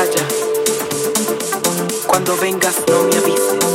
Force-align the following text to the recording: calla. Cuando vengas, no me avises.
calla. 0.00 0.26
Cuando 2.06 2.36
vengas, 2.36 2.76
no 2.88 3.02
me 3.04 3.16
avises. 3.16 3.69